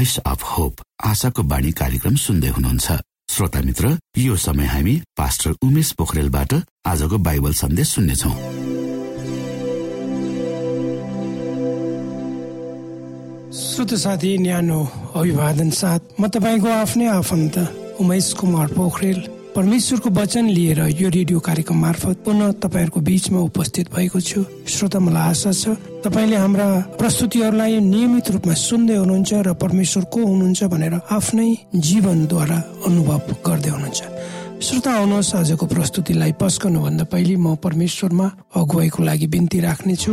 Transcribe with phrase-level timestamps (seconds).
[0.00, 0.74] Voice of hope
[1.04, 2.92] आशाको बाणी कार्यक्रम सुन्दै हुनुहुन्छ।
[3.30, 3.88] श्रोता मित्र
[4.18, 6.54] यो समय हामी पास्टर उमेश पोखरेलबाट
[6.88, 8.30] आजको बाइबल सन्देश सुन्नेछौ।
[13.60, 14.80] श्रोत साथी न्यानो
[15.20, 17.58] अभिवादन साथ म तपाईँको आफ्नै आफन्त
[18.00, 24.20] उमेश कुमार पोखरेल। परमेश्वरको वचन लिएर यो रेडियो कार्यक्रम मार्फत पुनः तपाईँहरूको बीचमा उपस्थित भएको
[24.20, 25.74] छु। श्रोता मलाई आशा छ
[26.06, 33.20] तपाईँले हाम्रा प्रस्तुतिहरूलाई नियमित रूपमा सुन्दै हुनुहुन्छ र परमेश्वर को हुनुहुन्छ भनेर आफ्नै जीवनद्वारा अनुभव
[33.46, 34.00] गर्दै हुनुहुन्छ।
[34.62, 40.12] श्रोता आउनुहोस् आजको प्रस्तुतिलाई पस्कनुभन्दा पहिले म परमेश्वरमा अगुवाईको लागि बिन्ती राख्नेछु।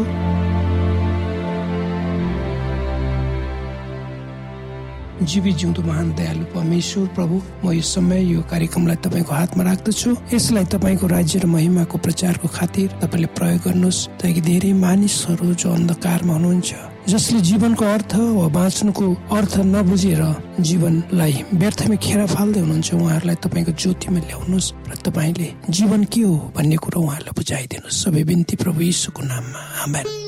[5.22, 7.35] जीवी जिउँदो महान दयालु परमेश्वर प्रभु
[7.66, 12.88] म यो समय यो कार्यक्रमलाई तपाईँको हातमा राख्दछु। यसलाई तपाईँको राज्य र महिमाको प्रचारको खातिर
[13.01, 16.69] तपाईँले प्रयोग गर्नुहोस्। ताकि धेरै मानिसहरू जो अन्धकारमा हुनुहुन्छ
[17.07, 20.21] जसले जीवनको अर्थ वा बाँच्नुको अर्थ नबुझेर
[20.59, 26.77] जीवनलाई व्यर्थमै खेर फाल्दै हुनुहुन्छ उहाँहरूलाई तपाईँको ज्योतिमा ल्याउनुहोस् र तपाईँले जीवन के हो भन्ने
[26.83, 30.26] कुरो उहाँहरूलाई बुझाइदिनुहोस्। सबै बिन्ती प्रभु यीशुको नाममा। आमेन।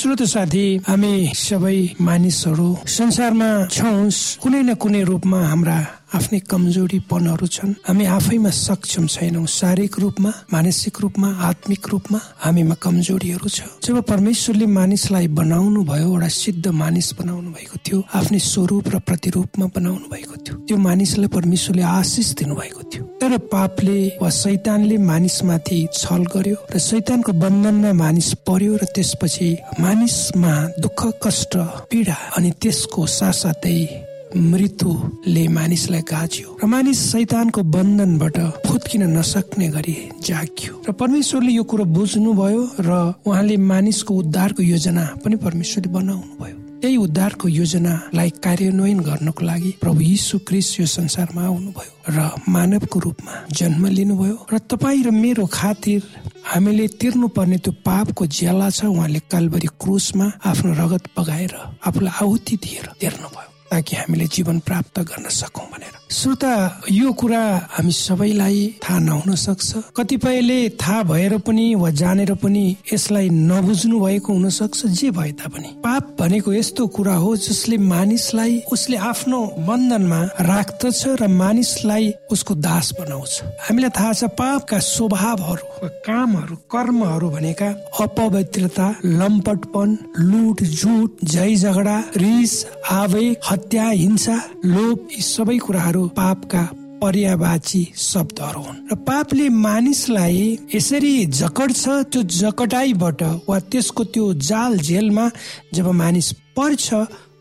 [0.00, 3.96] श्रोत साथी हामी सबै मानिसहरू संसारमा छौँ
[4.42, 5.78] कुनै न कुनै रूपमा हाम्रा
[6.14, 13.48] आफ्नै कमजोरीपनहरू छन्। हामी आफैमा सक्षम छैनौँ। शारीरिक रूपमा मानसिक रूपमा आत्मिक रूपमा हामीमा कमजोरीहरू
[13.48, 18.98] छ। जब परमेश्वरले मानिसलाई बनाउनु भयो एउटा सिद्ध मानिस बनाउनु भएको थियो आफ्नै स्वरूप र
[19.06, 25.78] प्रतिरूपमा बनाउनु भएको थियो त्यो मानिसलाई परमेश्वरले आशिष दिनुभएको थियो। तर पापले वा शैतानले मानिसमाथि
[25.94, 30.52] छल गर्यो र शैतानको बन्धनमा मानिस पर्यो र त्यसपछि मानिसमा
[30.82, 31.56] दुःख कष्ट
[31.90, 40.72] पीडा अनि त्यसको साथसाथै मृत्युले मानिसलाई गाज्यो र मानिस शैतानको बन्धनबाट फुत्किन नसक्ने गरी जाग्यो।
[40.88, 42.90] र परमेश्वरले यो कुरो बुझ्नुभयो र
[43.26, 50.00] उहाँले मानिसको उद्धारको योजना पनि परमेश्वरले बनाउनु भयो त्यही उद्धारको योजनालाई कार्यान्वयन गर्नको लागि प्रभु
[50.00, 52.18] यीशु क्रिस यो संसारमा आउनुभयो र
[52.48, 56.00] मानवको रूपमा जन्म लिनुभयो र तपाईँ र मेरो खातिर
[56.46, 61.54] हामीले तिर्नु पर्ने त्यो पापको ज्याला छ उहाँले कालबरी क्रुसमा आफ्नो रगत बगाएर
[61.84, 67.40] आफूलाई आहुति दिएर तिर्नुभयो। ताकि हामीले जीवन प्राप्त गर्न सकौँ भनेर। श्रोता यो कुरा
[67.70, 74.32] हामी सबैलाई थाहा नहुन सक्छ। कतिपयले थाहा भएर पनि वा जानेर पनि यसलाई नबुझ्नु भएको
[74.32, 80.20] हुन सक्छ जे भए तापनि। पाप भनेको यस्तो कुरा हो जसले मानिसलाई उसले आफ्नो बन्धनमा
[80.50, 87.70] राख्दछ र मानिसलाई उसको दास बनाउँछ। हामीलाई थाहा छ पापका स्वभावहरू कामहरू कर्महरू भनेका
[88.02, 92.54] अपवित्रता लम्पटपन लुट झुट झै झगडा रिस
[92.98, 94.36] आवेग हत्या हिंसा
[94.66, 96.62] लोभ यी सबै कुराहरू पापका
[97.02, 105.30] पर्यावाची शब्दहरू हुन्। र पापले मानिसलाई यसरी जकड्छ त्यो जकटाइबाट वा त्यसको त्यो जाल जेलमा
[105.74, 106.94] जब मानिस पर्छ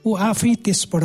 [0.05, 1.03] ऊ आफै त्यसबाट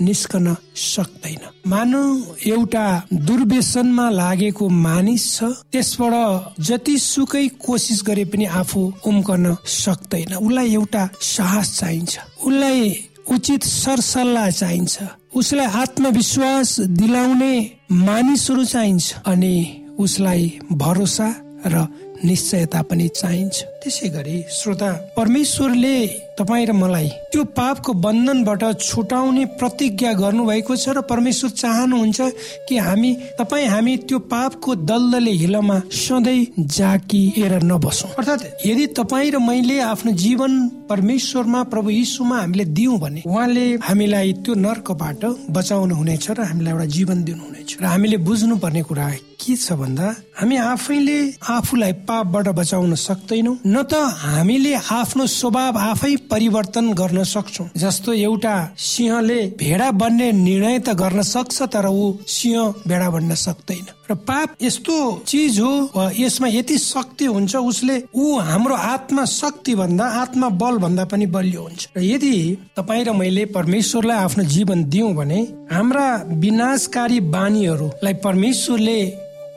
[0.00, 8.92] निस्कन सक्दैन। मानव एउटा दुर्व्यसनमा लागेको मानिस छ त्यसबाट जति सुकै कोसिस गरे पनि आफू
[9.06, 14.94] उम्कन सक्दैन। उसलाई एउटा साहस चाहिन्छ। उसलाई उचित सरसल्लाह चाहिन्छ।
[15.34, 17.54] उसलाई आत्मविश्वास दिलाउने
[17.92, 19.56] मानिसहरू चाहिन्छ अनि
[19.98, 20.42] उसलाई
[20.72, 21.28] भरोसा
[21.66, 21.86] र
[22.24, 23.56] निश्चयता पनि चाहिन्छ।
[23.86, 25.96] त्यसै गरी श्रोता परमेश्वरले
[26.38, 32.18] तपाईँ र मलाई त्यो पापको बन्धनबाट छुटाउने प्रतिज्ञा गर्नुभएको छ र परमेश्वर चाहनुहुन्छ
[32.66, 39.38] कि हामी तपाईँ हामी त्यो पापको दलदले हिलमा सधैँ जाकिएर नबसौँ। अर्थात् यदि तपाईँ र
[39.38, 40.52] मैले आफ्नो जीवन
[40.90, 45.22] परमेश्वरमा प्रभु यीशुमा हामीले दियौँ भने उहाँले हामीलाई त्यो नर्कबाट
[45.56, 49.08] बचाउनु हुनेछ र हामीलाई एउटा जीवन दिनुहुनेछ। र हामीले बुझ्नु पर्ने कुरा
[49.40, 50.06] के छ भन्दा
[50.40, 51.18] हामी आफैले
[51.54, 58.54] आफूलाई पापबाट बचाउन सक्दैनौ न त हामीले आफ्नो स्वभाव आफै परिवर्तन गर्न सक्छौ। जस्तो एउटा
[58.80, 64.54] सिंहले भेडा बन्ने निर्णय त गर्न सक्छ तर ऊ सिंह भेडा बन्न सक्दैन। र पाप
[64.62, 64.96] यस्तो
[65.26, 71.04] चिज हो यसमा यति शक्ति हुन्छ उसले ऊ हाम्रो आत्मा शक्ति भन्दा आत्मा बल भन्दा
[71.12, 72.34] पनि बलियो हुन्छ। र यदि
[72.76, 75.40] तपाईँ र मैले परमेश्वरलाई आफ्नो जीवन दियौँ भने
[75.72, 76.06] हाम्रा
[76.38, 78.98] विनाशकारी बानीहरूलाई परमेश्वरले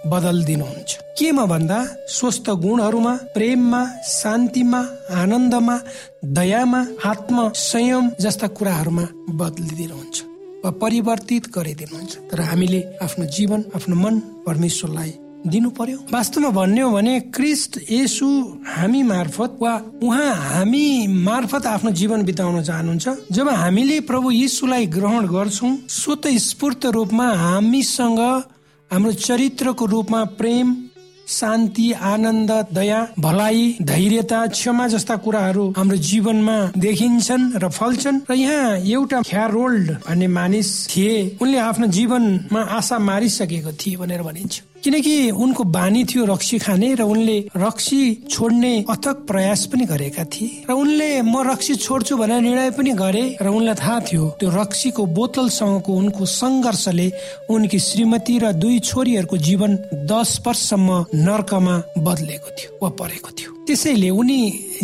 [0.06, 4.80] बदल दिनुहुन्छ केमा भन्दा स्वस्थ गुणहरूमा प्रेममा शान्तिमा
[5.22, 5.76] आनन्दमा
[6.38, 9.06] दयामा आत्म संयम जस्ता कुराहरूमा
[9.40, 10.18] बदलिदिनुहुन्छ
[10.64, 15.14] वा परिवर्तित गरिदिनुहुन्छ। तर हामीले आफ्नो जीवन आफ्नो मन परमेश्वरलाई
[15.48, 18.28] दिनु पर्यो वास्तवमा भन्ने भने क्रिस्ट यसु
[18.76, 19.74] हामी मार्फत वा
[20.04, 26.86] उहाँ हामी मार्फत आफ्नो जीवन बिताउन चाहनुहुन्छ। जब हामीले प्रभु यीशुलाई ग्रहण गर्छौँ स्वत स्फूर्त
[26.96, 28.20] रूपमा हामीसँग
[28.92, 30.76] हाम्रो चरित्रको रूपमा प्रेम
[31.30, 38.78] शान्ति आनन्द दया भलाइ धैर्यता क्षमा जस्ता कुराहरू हाम्रो जीवनमा देखिन्छन् र फल्छन्। र यहाँ
[38.82, 45.64] एउटा ख्यारोल्ड भन्ने मानिस थिए। उनले आफ्नो जीवनमा आशा मारिसकेको थिए भनेर भनिन्छ। किनकि उनको
[45.76, 48.00] बानी थियो रक्सी खाने र उनले रक्सी
[48.30, 53.24] छोड्ने अथक प्रयास पनि गरेका थिए। र उनले म रक्सी छोड्छु भनेर निर्णय पनि गरे
[53.42, 57.08] र उनलाई थाहा थियो त्यो रक्सीको बोतलसँगको उनको सङ्घर्षले
[57.52, 59.72] उनकी श्रीमती र दुई छोरीहरूको जीवन
[60.08, 64.40] दस वर्षसम्म नर्कमा बदलेको थियो वा परेको थियो। त्यसैले उनी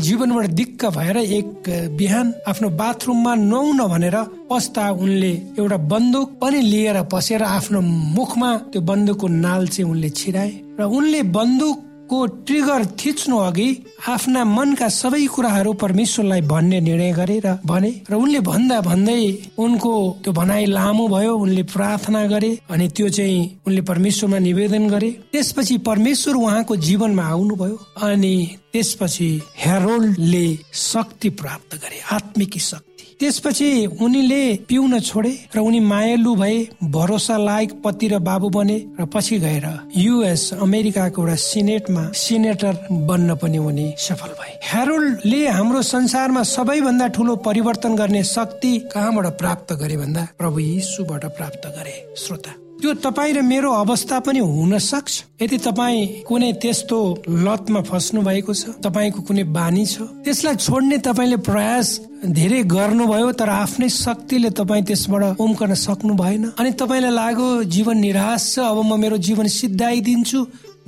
[0.06, 4.18] जीवनबाट दिक्क भएर एक बिहान आफ्नो बाथरुममा नुहाउन भनेर
[4.50, 10.52] पस्ता उनले एउटा बन्दुक पनि लिएर पसेर आफ्नो मुखमा त्यो बन्दुकको नाल चाहिँ उनले छिराए।
[10.80, 11.78] र उनले बन्दुक
[12.10, 13.70] को ट्रिगर थिच्नु अघि
[14.08, 19.22] आफ्ना मनका सबै कुराहरू परमेश्वरलाई भन्ने निर्णय गरे र भने र उनले भन्दा भन्दै
[19.58, 19.94] उनको
[20.24, 25.78] त्यो भनाइ लामो भयो उनले प्रार्थना गरे अनि त्यो चाहिँ उनले परमेश्वरमा निवेदन गरे। त्यसपछि
[25.90, 28.36] परमेश्वर उहाँको जीवनमा आउनुभयो अनि
[28.74, 29.30] त्यसपछि
[29.66, 33.70] हेरोल्डले शक्ति प्राप्त गरे आत्मिक शक्ति। त्यसपछि
[34.02, 36.58] उनीले पिउन छोडे र उनी मायालु भए
[36.96, 39.68] भरोसा लायक पति र बाबु बने र पछि गएर
[39.98, 47.36] युएस अमेरिकाको एउटा सिनेटमा सिनेटर बन्न पनि उनी सफल भए। हेरोल्डले हाम्रो संसारमा सबैभन्दा ठुलो
[47.48, 53.42] परिवर्तन गर्ने शक्ति कहाँबाट प्राप्त गरे भन्दा प्रभु यीशुबाट प्राप्त गरे। श्रोता त्यो तपाईँ र
[53.42, 59.44] मेरो अवस्था पनि हुन सक्छ। यदि तपाईँ कुनै त्यस्तो लतमा फस्नु भएको छ तपाईँको कुनै
[59.50, 61.88] बानी छ त्यसलाई छोड्ने तपाईँले प्रयास
[62.36, 68.54] धेरै गर्नुभयो तर आफ्नै शक्तिले तपाईँ त्यसबाट उम्कन सक्नु भएन अनि तपाईँलाई लाग्यो जीवन निराश
[68.54, 70.40] छ अब म मेरो जीवन सिद्धाइदिन्छु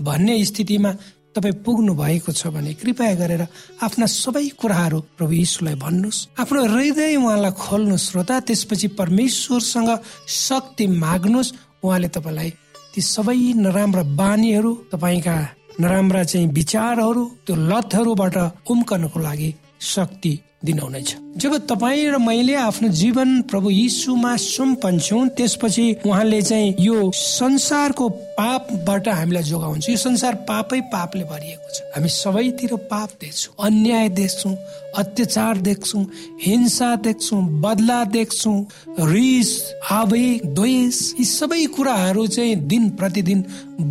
[0.04, 0.92] भन्ने स्थितिमा
[1.36, 3.42] तपाईँ पुग्नु भएको छ भने कृपया गरेर
[3.86, 9.90] आफ्ना सबै कुराहरू प्रभु यीशुलाई भन्नुहोस्। आफ्नो हृदय उहाँलाई खोल्नुहोस् श्रोता त्यसपछि परमेश्वरसँग
[10.26, 11.54] शक्ति माग्नुहोस्।
[11.84, 12.50] उहाँले तपाईँलाई
[12.94, 15.36] ती सबै नराम्रा बानीहरू तपाईँका
[15.80, 18.38] नराम्रा चाहिँ विचारहरू त्यो लतहरूबाट
[18.72, 19.50] उम्कनको लागि
[19.94, 20.34] शक्ति
[20.66, 28.10] दिनुहुनेछ। जब तपाईँ र मैले आफ्नो जीवन प्रभु यीशुमा सुम्पन्छौँ त्यसपछि उहाँले चाहिँ यो संसारको
[28.38, 34.56] पापबाट हामीलाई जोगाउँछ यो संसार पापै पापले भरिएको छ। हामी सबैतिर पाप देख्छौँ अन्याय देख्छौँ
[34.98, 36.04] अत्याचार देख्छौँ
[36.42, 38.58] हिंसा देख्छौँ बदला देख्छौँ
[39.06, 39.52] रिस
[39.92, 43.44] आवेग द्वेष यी सबै कुराहरू चाहिँ दिन प्रतिदिन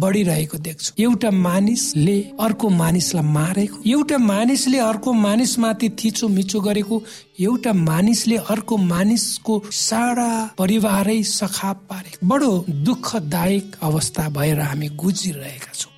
[0.02, 7.02] बढिरहेको देख्छु। एउटा मानिसले अर्को मानिसलाई मारेको एउटा मानिसले अर्को मानिसमाथि थिचो मिचो गरेको
[7.40, 10.28] एउटा मानिसले अर्को मानिसको सारा
[10.58, 15.92] परिवारै सखाप पारेको बडो दुःखदायक अवस्था भएर हामी गुजिरहेका छौँ।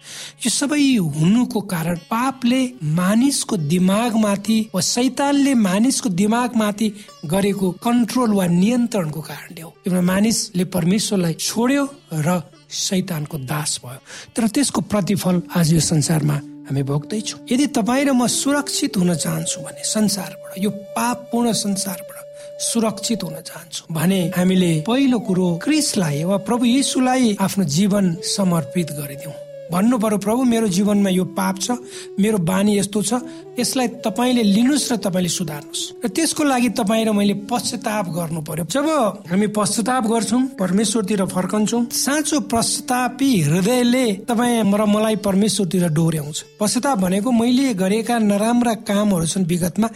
[0.44, 0.82] यो सबै
[1.18, 6.88] हुनुको कारण पापले मानिसको दिमागमाथि वा सैतानले मानिसको दिमागमाथि
[7.26, 14.00] गरेको कन्ट्रोल वा नियन्त्रणको कारणले हो। एउटा मानिसले परमेश्वरलाई छोड्यो र सैतानको दास भयो।
[14.34, 19.60] तर त्यसको प्रतिफल आज यो संसारमा हामी भोग्दैछौँ। यदि तपाईँ र म सुरक्षित हुन चाहन्छु
[19.64, 22.16] भने संसारबाट यो पापपूर्ण संसारबाट
[22.60, 28.04] सुरक्षित हुन चाहन्छु भने हामीले पहिलो कुरो क्रिसलाई वा प्रभु यीशुलाई आफ्नो जीवन
[28.36, 31.70] समर्पित गरिदिउँ। भन्नु पर्यो प्रभु मेरो जीवनमा यो पाप छ
[32.18, 33.12] मेरो बानी यस्तो छ
[33.58, 38.64] यसलाई तपाईँले लिनुहोस् र तपाईँले सुधार्नुहोस्। र त्यसको लागि तपाईँ र मैले पश्चाताप गर्नु पर्यो
[38.70, 38.86] जब
[39.28, 47.30] हामी पश्चाताप गर्छौँ परमेश्वरतिर फर्कन्छौँ साँचो पश्चातापी हृदयले तपाईँ र मलाई परमेश्वरतिर डोर्याउँछ। पश्चाताप भनेको
[47.30, 49.88] मैले गरेका नराम्रा कामहरू छन् विगतमा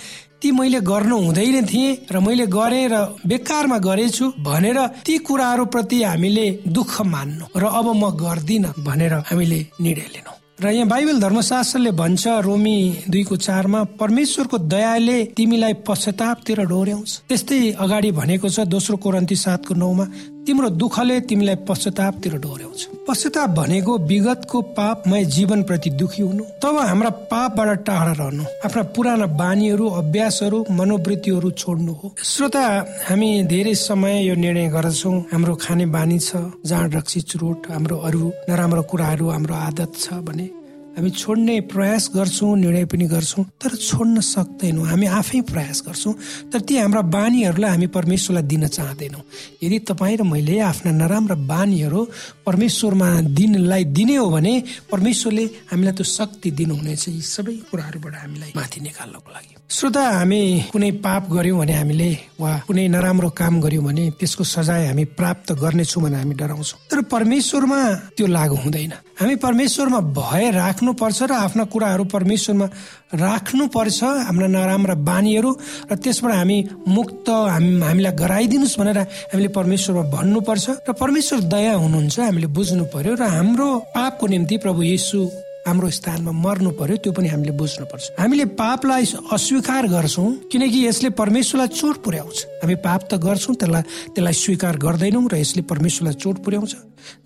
[0.43, 2.97] ती मैले गर्नु हुँदैन थिएँ र मैले गरेँ र
[3.27, 9.61] बेकारमा गरेछु भनेर ती कुराहरू प्रति हामीले दुःख मान्नु र अब म गर्दिन भनेर हामीले
[9.81, 10.33] निर्णय लिनु।
[10.63, 12.77] र यहाँ बाइबल धर्मशास्त्रले भन्छ रोमी
[13.11, 20.05] दुईको चारमा परमेश्वरको दयाले तिमीलाई पश्चातापतिर डोर्याउँछ। त्यस्तै अगाडि भनेको छ दोस्रो कोरन्ती सातको नौमा
[20.47, 27.11] तिम्रो दुःखले तिमीलाई पश्चातापतिर डोर्याउँछ। पश्चाताप भनेको विगतको पापमय जीवन प्रति दुखी हुनु। तब हाम्रा
[27.31, 32.65] पापबाट टाढा रहनु। आफ्ना पुराना बानीहरू अभ्यासहरू मनोवृत्तिहरू छोड्नु हो। श्रोता
[33.09, 38.33] हामी धेरै समय यो निर्णय गर्दछौँ। हाम्रो खाने बानी छ जाँड रक्सी चुरोट हाम्रो अरू
[38.49, 40.51] नराम्रो कुराहरू हाम्रो आदत छ भने।
[40.93, 46.15] हामी छोड्ने प्रयास गर्छौँ निर्णय पनि गर्छौँ तर छोड्न सक्दैनौँ। हामी आफै प्रयास गर्छौँ
[46.53, 49.23] तर ती हाम्रा बानीहरूलाई हामी परमेश्वरलाई दिन चाहँदैनौँ।
[49.63, 52.01] यदि तपाईँ र मैले आफ्ना नराम्रा बानीहरू
[52.45, 54.53] परमेश्वरमा दिनलाई दिने हो भने
[54.93, 60.41] परमेश्वरले हामीलाई त्यो शक्ति दिनुहुनेछ। यी सबै कुराहरूबाट हामीलाई माथि निकाल्नको लागि। श्रोता हामी
[60.73, 65.53] कुनै पाप गर्यौँ भने हामीले वा कुनै नराम्रो काम गर्यौँ भने त्यसको सजाय हामी प्राप्त
[65.57, 67.81] गर्नेछौँ भने हामी डराउँछौँ। तर परमेश्वरमा
[68.13, 70.51] त्यो लागु हुँदैन। हामी परमेश्वरमा भय
[70.83, 72.67] राख्नुपर्छ र आफ्ना कुराहरू परमेश्वरमा
[73.15, 75.51] राख्नुपर्छ हाम्रा नराम्रा बानीहरू
[75.91, 76.59] र त्यसबाट हामी
[76.89, 78.99] मुक्त हामीलाई गराइदिनुहोस् भनेर
[79.31, 84.83] हामीले परमेश्वरमा भन्नुपर्छ। र परमेश्वर दया हुनुहुन्छ हामीले बुझ्नु पर्यो र हाम्रो पापको निम्ति प्रभु
[84.83, 85.19] येसु
[85.63, 91.11] हाम्रो स्थानमा मर्नु पर्यो त्यो पनि हामीले बुझ्नु पर्छ हामीले पापलाई अस्वीकार गर्छौँ किनकि यसले
[91.15, 96.37] परमेश्वरलाई चोट पुर्याउँछ। हामी पाप त गर्छौँ त्यसलाई त्यसलाई स्वीकार गर्दैनौँ र यसले परमेश्वरलाई चोट
[96.43, 96.75] पुर्याउँछ।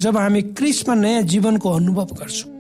[0.05, 2.56] जब हामी क्रिसमा नयाँ जीवनको अनुभव गर्छौँ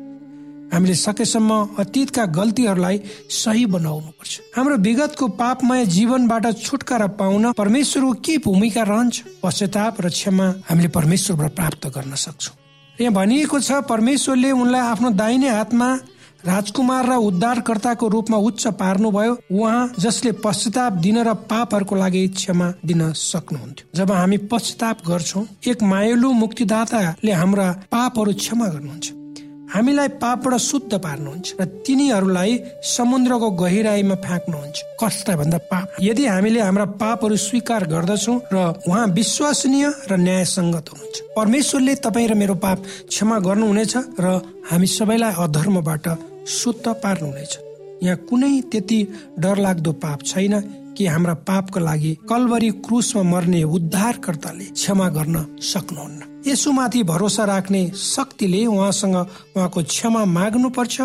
[0.72, 2.96] हामीले सकेसम्म अतीतका गल्तीहरूलाई
[3.30, 9.14] सही बनाउनु पर्छ हाम्रो विगतको पापमय जीवनबाट छुटकारा पाउन परमेश्वरको के भूमिका रहन्छ?
[9.42, 12.54] पश्चाताप र क्षमा हामीले परमेश्वरबाट प्राप्त गर्न सक्छौँ।
[12.98, 15.88] यहाँ भनिएको छ परमेश्वरले उनलाई आफ्नो दाहिने हातमा
[16.46, 23.12] राजकुमार र उद्धारकर्ताको रूपमा उच्च पार्नुभयो। उहाँ जसले पश्चाताप दिन र पापहरूको लागि क्षमा दिन
[23.12, 29.25] सक्नुहुन्थ्यो। जब हामी पश्चाताप गर्छौँ एक मायालु मुक्तिदाताले हाम्रा पापहरू क्षमा गर्नुहुन्छ।
[29.66, 32.52] हामीलाई पापबाट शुद्ध पार्नुहुन्छ र तिनीहरूलाई
[32.86, 35.86] समुद्रको गहिराईमा फ्याँक्नुहुन्छ। कष्ट भन्दा पाप?
[36.00, 38.56] यदि हामीले हाम्रा पापहरू स्वीकार गर्दछौँ र
[38.86, 42.78] उहाँ विश्वसनीय र न्यायसङ्गत हुनुहुन्छ। परमेश्वरले तपाईँ र मेरो पाप
[43.10, 44.26] क्षमा गर्नुहुनेछ र
[44.70, 46.06] हामी सबैलाई अधर्मबाट
[46.46, 47.52] शुद्ध पार्नुहुनेछ।
[48.02, 48.98] यहाँ कुनै त्यति
[49.38, 50.54] डरलाग्दो पाप छैन।
[50.96, 58.64] कि हाम्रा पापको लागि कलवरी क्रुसमा मर्ने उद्धारकर्ताले क्षमा गर्न सक्नुहुन्न। यसुमाथि भरोसा राख्ने शक्तिले
[58.66, 61.00] उहाँसँग उहाँको क्षमा माग्नु पर्छ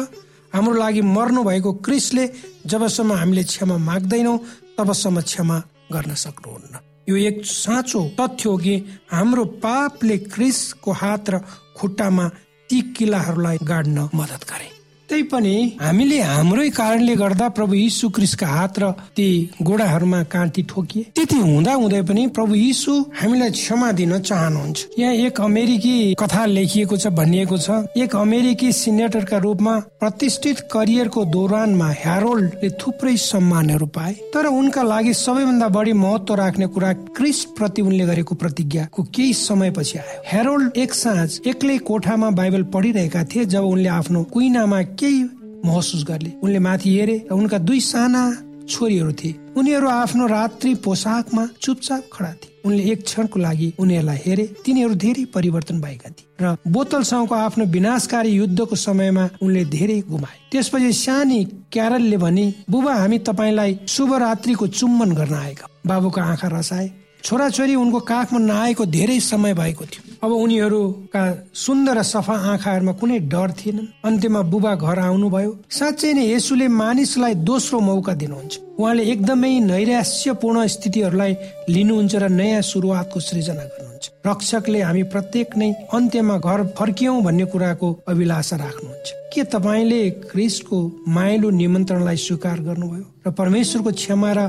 [0.54, 2.26] हाम्रो लागि मर्नु भएको क्रिसले
[2.68, 4.38] जबसम्म हामीले क्षमा माग्दैनौ
[4.78, 5.58] तबसम्म क्षमा
[5.92, 6.80] गर्न सक्नुहुन्न।
[7.10, 8.76] यो एक साँचो तथ्य हो कि
[9.12, 11.40] हाम्रो पापले क्रिसको हात र
[11.78, 12.28] खुट्टामा
[12.70, 14.70] ती किल्लाहरूलाई गाड्न मदत गरे।
[15.12, 19.28] त्यही पनि हामीले हाम्रै कारणले गर्दा प्रभु यीशु क्रिस्टका हात र ती
[19.60, 25.42] गोडाहरूमा काँटी ठोकिए। त्यति हुँदा हुँदै पनि प्रभु यीशु हामीलाई क्षमा दिन चाहनुहुन्छ। यहाँ एक
[25.42, 33.16] अमेरिकी कथा लेखिएको छ भनिएको छ एक अमेरिकी सिनेटरका रूपमा प्रतिष्ठित करियरको दौरानमा ह्यारोल्डले थुप्रै
[33.20, 39.04] सम्मानहरू पाए। तर उनका लागि सबैभन्दा बढी महत्व राख्ने कुरा क्रिस्ट प्रति उनले गरेको प्रतिज्ञाको
[39.12, 44.82] केही समयपछि आयो। हेरोल्ड एक साँझ एक्लै कोठामा बाइबल पढिरहेका थिए जब उनले आफ्नो कुइनामा
[45.02, 45.24] केही
[45.66, 48.24] महसुस गरे उनले माथि हेरे र उनका दुई साना
[48.70, 54.46] छोरीहरू थिए। उनीहरू आफ्नो रात्रि पोसाकमा चुपचाप खडा थिए। उनले एक क्षणको लागि उनीहरूलाई हेरे।
[54.66, 60.92] तिनीहरू धेरै परिवर्तन भएका थिए र बोतलसँगको आफ्नो विनाशकारी युद्धको समयमा उनले धेरै गुमाए। त्यसपछि
[60.94, 61.44] सानी
[61.74, 66.88] क्यारलले भने बुबा हामी तपाईँलाई शुभ रात्रिको चुम्बन गर्न आएका बाबुको आँखा रसाए।
[67.24, 71.24] छोराछोरी उनको काखमा नआएको धेरै समय भएको थियो। अब उनीहरूका
[71.54, 77.34] सुन्दर र सफा आँखाहरूमा कुनै डर थिएन अन्त्यमा बुबा घर आउनुभयो। साँच्चै नै यसुले मानिसलाई
[77.46, 81.34] दोस्रो मौका दिनुहुन्छ। उहाँले एकदमै नैराश्यपूर्ण स्थितिहरूलाई
[81.70, 87.88] लिनुहुन्छ र नयाँ सुरुवातको सृजना गर्नुहुन्छ। रक्षकले हामी प्रत्येक नै अन्त्यमा घर फर्कियौं भन्ने कुराको
[88.12, 90.02] अभिलाषा राख्नुहुन्छ। के तपाईँले
[90.34, 94.40] क्रिस्टको माइलो निमन्त्रणलाई स्वीकार गर्नुभयो र परमेश्वरको क्षमा र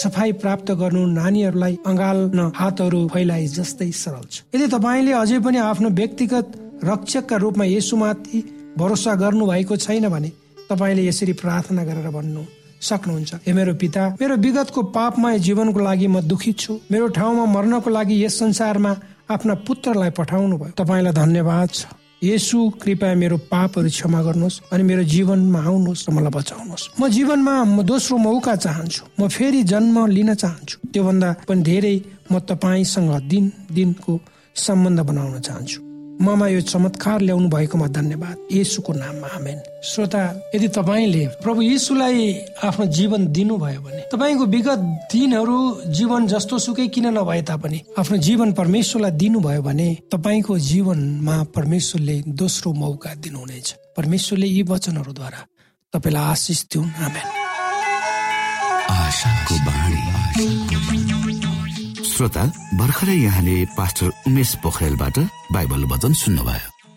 [0.00, 5.88] सफाई प्राप्त गर्नु नानीहरूलाई अँगाल्न हातहरू फैलाए जस्तै सरल छ। यदि तपाईँले अझै पनि आफ्नो
[5.94, 6.46] व्यक्तिगत
[6.90, 8.38] रक्षकका रूपमा यसुमाथि
[8.76, 10.30] भरोसा गर्नु भएको छैन भने
[10.68, 12.42] तपाईँले यसरी प्रार्थना गरेर भन्नु
[12.88, 17.90] सक्नुहुन्छ। हे मेरो पिता मेरो विगतको पापमय जीवनको लागि म दुखित छु। मेरो ठाउँमा मर्नको
[17.90, 18.92] लागि यस संसारमा
[19.30, 21.86] आफ्ना पुत्रलाई पठाउनु भयो तपाईँलाई धन्यवाद छ।
[22.22, 27.54] यसु कृपया मेरो पापहरू क्षमा गर्नुहोस् अनि मेरो जीवनमा आउनुहोस् र मलाई बचाउनुहोस्। म जीवनमा
[27.64, 31.96] म दोस्रो मौका चाहन्छु। म फेरि जन्म लिन चाहन्छु। त्योभन्दा पनि धेरै
[32.32, 34.12] म तपाईँसँग दिन दिनको
[34.56, 35.78] सम्बन्ध बनाउन चाहन्छु।
[36.24, 42.86] ममा यो चमत्कार ल्याउनु भएकोमा धन्यवाद। येसुको नाममा आमेन। श्रोता यदि तपाईँले प्रभु यीशुलाई आफ्नो
[42.86, 44.80] जीवन दिनुभयो भने तपाईँको विगत
[45.12, 52.16] दिनहरू जीवन जस्तो सुकै किन नभए तापनि आफ्नो जीवन परमेश्वरलाई दिनुभयो भने तपाईँको जीवनमा परमेश्वरले
[52.28, 55.40] दोस्रो मौका दिनुहुनेछ। परमेश्वरले यी वचनहरूद्वारा
[55.94, 56.90] तपाईँलाई आशिष दिउन्।
[62.04, 62.44] श्रोता
[62.74, 65.18] भर्खरै यहाँले पास्टर उमेश पोखरेलबाट
[65.52, 66.75] बाइबल वचन सुन्नुभयो।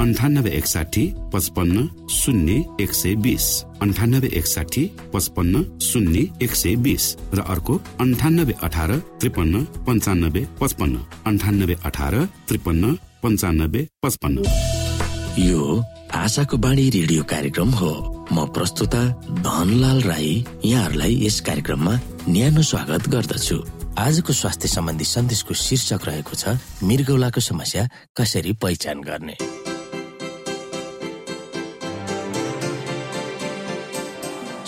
[0.00, 3.46] अन्ठानब्बे एकसाठी पचपन्न शून्य एक सय बिस।
[3.82, 11.76] अन्ठानब्बे एकसाठी पचपन्न शून्य एक सय बिस। र अर्को अन्ठानब्बे अठार त्रिपन्न पन्चानब्बे पचपन्न। अन्ठानब्बे
[11.84, 12.14] अठार
[12.48, 14.44] त्रिपन्न पन्चानब्बे पचपन्न।
[15.44, 15.60] यो
[16.12, 17.92] भाषाको बाणी रेडियो कार्यक्रम हो।
[18.32, 19.02] म प्रस्तुता
[19.44, 20.32] धनलाल राई
[20.64, 21.94] यहाँहरूलाई यस कार्यक्रममा
[22.28, 23.58] न्यानो स्वागत गर्दछु।
[23.98, 26.56] आजको स्वास्थ्य सम्बन्धी सन्देशको शीर्षक रहेको छ
[26.88, 29.36] मृगौलाको समस्या कसरी पहिचान गर्ने?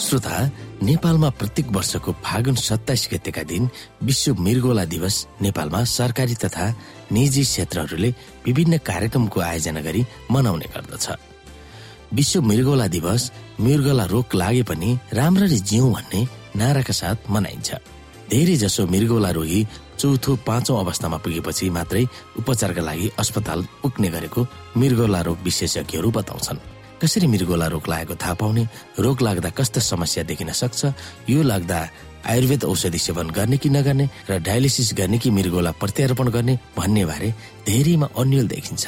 [0.02, 0.36] श्रोता
[0.82, 3.68] नेपालमा प्रत्येक वर्षको फागुन सत्ताइस गतेका दिन
[4.02, 6.66] विश्व मृगोला दिवस नेपालमा सरकारी तथा
[7.12, 8.10] निजी क्षेत्रहरूले
[8.46, 11.06] विभिन्न कार्यक्रमको आयोजना गरी मनाउने गर्दछ।
[12.18, 16.26] विश्व मृगोला दिवस मृगोला रोग लागे पनि राम्ररी जिउ भन्ने
[16.58, 17.70] नाराका साथ मनाइन्छ।
[18.30, 19.60] धेरै जसो मृगोला रोगी
[20.00, 22.04] चौथो पाँचौं अवस्थामा पुगेपछि मात्रै
[22.42, 28.62] उपचारका लागि अस्पताल पुग्ने गरेको मृगोला रोग विशेषज्ञहरू बताउँछन्। कसरी मृगोला रोग लागेको थाहा पाउने
[28.98, 30.80] रोग लाग्दा कस्ता समस्या देखिन सक्छ
[31.30, 31.78] यो लाग्दा
[32.30, 37.28] आयुर्वेद औषधि सेवन गर्ने कि नगर्ने र डायलिसिस गर्ने कि मृगौला प्रत्यारोपण गर्ने भन्ने बारे
[37.66, 38.84] धेरैमा अन्यल देखिन्छ।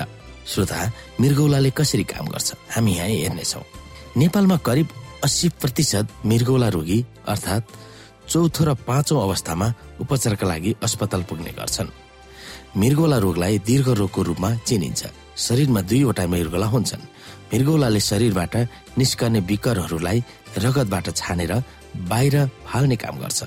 [0.46, 0.79] श्रोता
[1.20, 2.48] मृगौलाले कसरी काम गर्छ?
[2.70, 3.62] हामी यहाँ हेर्नेछौ
[4.16, 4.88] नेपालमा करिब
[5.24, 7.64] अस्सी प्रतिशत मृगौला रोगी अर्थात्
[8.31, 9.68] चौथो र पाँचौं अवस्थामा
[10.00, 11.90] उपचारका लागि अस्पताल पुग्ने गर्छन्।
[12.79, 15.03] मृगौला रोगलाई दीर्घ रोगको रूपमा चिनिन्छ।
[15.37, 17.03] शरीरमा दुईवटा मृगौला हुन्छन्।
[17.55, 18.55] मृगौलाले शरीरबाट
[18.99, 20.19] निस्कने विकरहरूलाई
[20.59, 21.53] रगतबाट छानेर
[22.11, 22.35] बाहिर
[22.67, 23.43] फाल्ने काम गर्छ।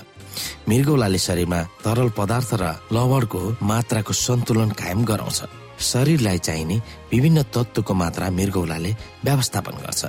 [0.68, 5.40] मृगौलाले शरीरमा तरल पदार्थ र लवणको मात्राको सन्तुलन कायम गराउँछ।
[5.92, 6.76] शरीरलाई चाहिने
[7.12, 8.92] विभिन्न तत्वको मात्रा मृगौलाले
[9.24, 10.02] व्यवस्थापन गर्छ।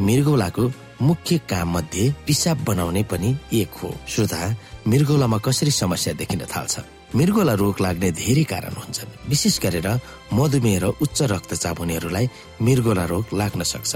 [0.00, 0.64] मृगौलाको
[1.02, 4.40] मुख्य काम मध्ये पिसाब बनाउने पनि एक हो। श्रोता
[4.88, 6.74] मृगौलामा कसरी समस्या देखिन थाल्छ?
[7.14, 9.88] मृगोला रोग लाग्ने धेरै कारण हुन्छन्। विशेष गरेर
[10.32, 12.26] मधुमेह र उच्च रक्तचाप हुनेहरूलाई
[12.62, 13.92] मृगोला रोग लाग्न सक्छ।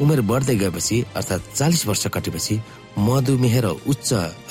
[0.00, 2.54] उमेर बढ्दै गएपछि अर्थात् चालिस वर्ष कटेपछि
[2.98, 4.08] मधुमेह र उच्च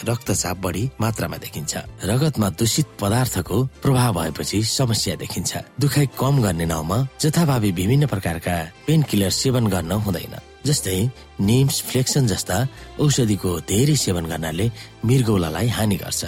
[0.09, 1.73] रक्तचाप बढी मात्रामा देखिन्छ।
[2.09, 8.55] रगतमा दूषित पदार्थको प्रभाव भएपछि समस्या देखिन्छ। दुखाइ कम गर्ने नाउँमा जथाभावी विभिन्न प्रकारका
[8.87, 10.97] पेन किलर सेवन गर्न हुँदैन। जस्तै
[11.39, 12.57] निम्स फ्लेक्सन जस्ता
[12.99, 14.65] औषधिको धेरै सेवन गर्नाले
[15.05, 16.21] मृगौलालाई हानि गर्छ।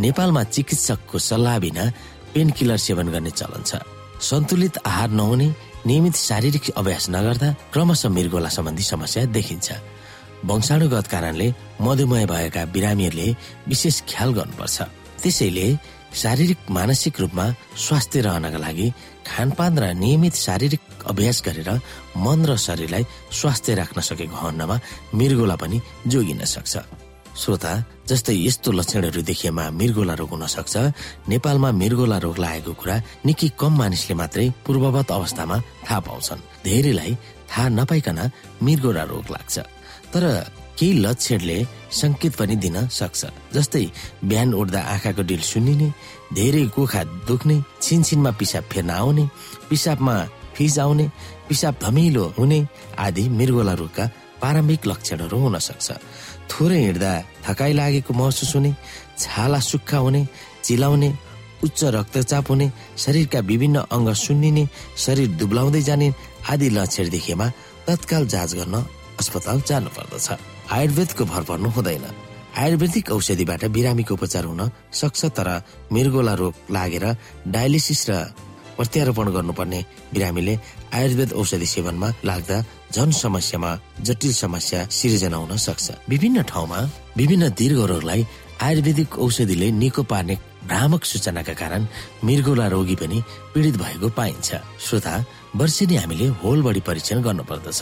[0.00, 1.84] नेपालमा चिकित्सकको सल्लाह बिना
[2.34, 3.72] पेन किलर सेवन गर्ने चलन छ।
[4.20, 5.48] सन्तुलित आहार नहुने
[5.86, 9.68] नियमित शारीरिक अभ्यास नगर्दा क्रमशः मृगोला सम्बन्धी समस्या देखिन्छ।
[10.48, 11.46] वंशाणुगत कारणले
[11.84, 13.28] मधुमेह भएका बिरामीहरूले
[13.68, 14.78] विशेष ख्याल गर्नुपर्छ।
[15.22, 15.66] त्यसैले
[16.22, 17.46] शारीरिक मानसिक रूपमा
[17.84, 18.86] स्वास्थ्य रहनका लागि
[19.28, 20.82] खानपान र नियमित शारीरिक
[21.12, 21.70] अभ्यास गरेर
[22.24, 23.04] मन र शरीरलाई
[23.38, 24.76] स्वास्थ्य राख्न सकेको हन्नमा
[25.14, 26.74] मृगोला पनि जोगिन सक्छ।
[27.40, 27.72] श्रोता
[28.10, 30.74] जस्तै यस्तो लक्षणहरू देखिएमा मृगोला रोग हुन सक्छ
[31.30, 32.96] नेपालमा मृगोला रोग लागेको कुरा
[33.26, 37.12] निकै कम मानिसले मात्रै पूर्ववत अवस्थामा थाहा पाउँछन्। धेरैलाई
[37.50, 38.18] थाहा नपाइकन
[38.64, 39.56] मृगोला रोग लाग्छ।
[40.12, 40.24] तर
[40.78, 41.58] केही लक्षणले
[42.00, 43.20] संकेत पनि दिन सक्छ।
[43.54, 43.84] जस्तै
[44.28, 45.88] बिहान उठ्दा आँखाको डिल सुन्निने
[46.34, 49.24] धेरै गोखा दुख्ने छिनछिनमा पिसाब फेर्न आउने
[49.70, 50.14] पिसाबमा
[50.56, 51.06] फिज आउने
[51.48, 52.58] पिसाब धमिलो हुने
[53.06, 54.04] आदि मृगोला रोगका
[54.40, 55.86] प्रारम्भिक लक्षणहरू हुन सक्छ
[56.50, 57.12] थोरै हिँड्दा
[57.46, 58.70] थकाइ लागेको महसुस हुने
[59.22, 60.20] छाला सुक्खा हुने
[60.64, 61.08] चिलाउने
[61.64, 62.66] उच्च रक्तचाप हुने
[63.04, 64.68] शरीरका विभिन्न अङ्ग सुन्निने
[65.04, 66.08] शरीर दुब्लाउँदै जाने
[66.52, 67.46] आदि लक्षण देखिएमा
[67.86, 68.76] तत्काल जाँच गर्न
[69.20, 70.28] अस्पताल जानु पर्दछ
[70.72, 72.04] आयुर्वेदको भर पर्नु हुँदैन।
[72.62, 74.62] आयुर्वेदिक औषधिबाट बिरामीको उपचार हुन
[75.00, 75.48] सक्छ तर
[75.92, 77.04] मृगोला रोग लागेर
[77.54, 78.12] डायलिसिस र
[78.80, 79.80] प्रत्यारोपण गर्नुपर्ने
[80.12, 80.54] बिरामीले
[80.96, 82.58] आयुर्वेद औषधि सेवनमा लाग्दा
[82.96, 83.70] झन समस्यामा
[84.08, 86.78] जटिल समस्या सिर्जना हुन सक्छ। विभिन्न ठाउँमा
[87.16, 88.24] विभिन्न दीर्घ रोगलाई
[88.64, 90.34] आयुर्वेदिक औषधिले निको पार्ने
[90.68, 91.86] भ्रामक सूचनाका कारण
[92.24, 93.18] मृगोला रोगी पनि
[93.52, 94.48] पीडित भएको पाइन्छ।
[94.86, 95.14] श्रोता
[95.60, 97.80] वर्षेनी हामीले होल बडी परीक्षण गर्नुपर्दछ।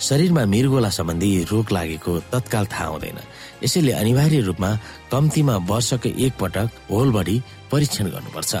[0.00, 3.18] शरीरमा मृगोला सम्बन्धी रोग लागेको तत्काल थाहा हुँदैन।
[3.64, 4.70] यसैले अनिवार्य रूपमा
[5.12, 7.36] कम्तीमा वर्षको एक पटक होल बडी
[7.70, 8.54] परीक्षण गर्नुपर्छ।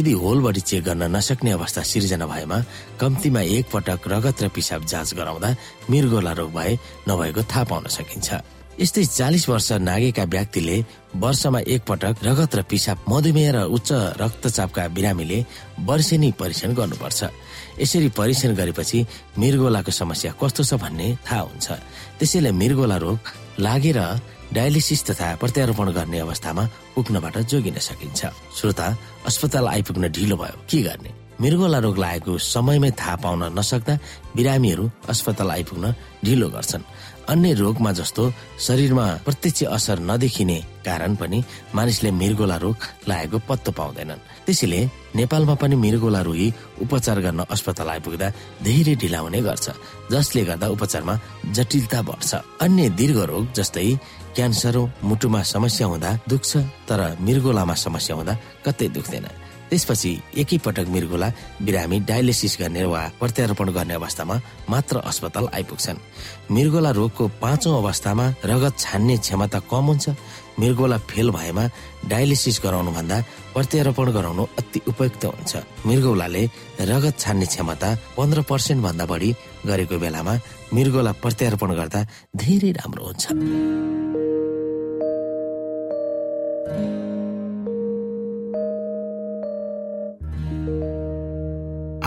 [0.00, 2.58] यदि होल बडी चेक गर्न नसक्ने अवस्था सिर्जना भएमा
[3.00, 5.48] कम्तीमा एक पटक रगत र पिसाब जाँच गराउँदा
[5.90, 6.72] मृगोला रोग भए
[7.08, 8.28] नभएको थाहा पाउन सकिन्छ।
[8.80, 10.76] यस्तै चालिस वर्ष नागेका व्यक्तिले
[11.20, 15.38] वर्षमा एक पटक रगत र पिसाब मधुमेह र उच्च रक्तचापका बिरामीले
[15.84, 17.20] वर्षेनी परीक्षण गर्नुपर्छ।
[17.84, 18.98] यसरी परीक्षण गरेपछि
[19.36, 21.66] मृगोलाको समस्या कस्तो छ भन्ने थाहा हुन्छ।
[22.16, 23.18] त्यसैले मृगोला रोग
[23.60, 24.00] लागेर
[24.52, 28.20] डायलिसिस तथा प्रत्यारोपण गर्ने अवस्थामा पुग्नबाट जोगिन सकिन्छ।
[28.58, 28.86] श्रोता
[29.26, 31.10] अस्पताल आइपुग्न ढिलो भयो। के गर्ने?
[31.40, 33.94] मृगोला रोग लागेको समयमै थाहा पाउन नसक्दा
[34.36, 36.84] बिरामीहरू अस्पताल आइपुग्न ढिलो गर्छन्।
[37.30, 38.22] अन्य रोगमा जस्तो
[38.58, 41.38] शरीरमा प्रत्यक्ष असर नदेखिने कारण पनि
[41.74, 42.76] मानिसले मृगोला रोग
[43.08, 44.80] लागेको पत्तो पाउँदैनन्। त्यसैले
[45.16, 46.48] नेपालमा पनि मृगोला रोगी
[46.82, 48.28] उपचार गर्न अस्पताल आइपुग्दा
[48.66, 49.66] धेरै ढिला हुने गर्छ
[50.12, 51.14] जसले गर्दा उपचारमा
[51.54, 53.88] जटिलता बढ्छ। अन्य दीर्घ रोग जस्तै
[54.34, 56.56] क्यान्सर मुटुमा समस्या हुँदा दुख्छ
[56.88, 59.26] तर मृगोलामा समस्या हुँदा कतै दुख्दैन।
[59.70, 60.10] त्यसपछि
[60.42, 61.28] एकैपटक मृगोला
[61.62, 65.98] बिरामी डायलिसिस गर्ने वा प्रत्यारोपण गर्ने अवस्थामा मात्र अस्पताल आइपुग्छन्।
[66.50, 70.08] मृगोला रोगको पाँचौं अवस्थामा रगत छान्ने क्षमता कम हुन्छ।
[70.58, 71.64] मृगोला फेल भएमा
[72.10, 73.16] डायलिसिस गराउनु भन्दा
[73.54, 75.52] प्रत्यारोपण गराउनु अति उपयुक्त हुन्छ।
[75.86, 76.42] मृगौलाले
[76.90, 79.30] रगत छान्ने क्षमता पन्ध्र पर्सेन्ट भन्दा बढी
[79.70, 80.34] गरेको बेलामा
[80.74, 82.00] मृगोला प्रत्यारोपण गर्दा
[82.36, 84.19] धेरै राम्रो हुन्छ।